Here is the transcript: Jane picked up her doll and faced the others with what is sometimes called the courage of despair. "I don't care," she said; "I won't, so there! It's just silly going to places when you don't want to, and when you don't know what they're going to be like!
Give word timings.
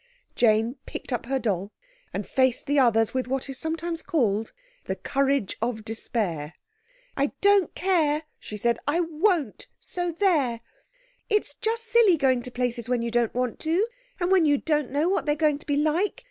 Jane 0.35 0.77
picked 0.87 1.13
up 1.13 1.27
her 1.27 1.37
doll 1.37 1.73
and 2.11 2.25
faced 2.25 2.65
the 2.65 2.79
others 2.79 3.13
with 3.13 3.27
what 3.27 3.47
is 3.49 3.59
sometimes 3.59 4.01
called 4.01 4.51
the 4.85 4.95
courage 4.95 5.57
of 5.61 5.85
despair. 5.85 6.55
"I 7.15 7.33
don't 7.39 7.75
care," 7.75 8.23
she 8.39 8.57
said; 8.57 8.79
"I 8.87 8.99
won't, 9.01 9.67
so 9.79 10.11
there! 10.11 10.61
It's 11.29 11.53
just 11.53 11.85
silly 11.85 12.17
going 12.17 12.41
to 12.41 12.49
places 12.49 12.89
when 12.89 13.03
you 13.03 13.11
don't 13.11 13.35
want 13.35 13.59
to, 13.59 13.85
and 14.19 14.31
when 14.31 14.45
you 14.45 14.57
don't 14.57 14.89
know 14.89 15.07
what 15.07 15.27
they're 15.27 15.35
going 15.35 15.59
to 15.59 15.67
be 15.67 15.77
like! 15.77 16.19